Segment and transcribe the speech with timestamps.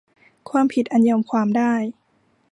[0.49, 1.73] ความผิดอันยอมความได้